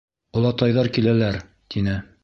Олатайҙар 0.39 0.91
киләләр,— 0.97 1.39
тине. 1.75 1.99